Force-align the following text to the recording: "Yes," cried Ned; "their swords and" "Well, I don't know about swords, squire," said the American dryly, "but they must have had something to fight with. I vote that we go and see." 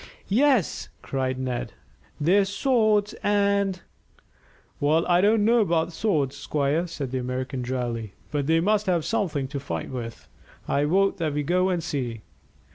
"Yes," 0.29 0.89
cried 1.03 1.37
Ned; 1.37 1.73
"their 2.19 2.43
swords 2.43 3.13
and" 3.21 3.79
"Well, 4.79 5.05
I 5.05 5.21
don't 5.21 5.45
know 5.45 5.59
about 5.59 5.93
swords, 5.93 6.35
squire," 6.35 6.87
said 6.87 7.11
the 7.11 7.19
American 7.19 7.61
dryly, 7.61 8.13
"but 8.31 8.47
they 8.47 8.61
must 8.61 8.87
have 8.87 9.01
had 9.03 9.03
something 9.03 9.47
to 9.49 9.59
fight 9.59 9.91
with. 9.91 10.27
I 10.67 10.85
vote 10.85 11.17
that 11.17 11.33
we 11.33 11.43
go 11.43 11.69
and 11.69 11.83
see." 11.83 12.21